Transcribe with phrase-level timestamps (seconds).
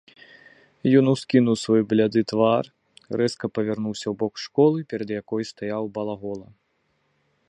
[0.99, 2.63] Ён ускінуў свой бляды твар,
[3.21, 6.47] рэзка павярнуўся ў бок школы, перад якою стаяў балагола.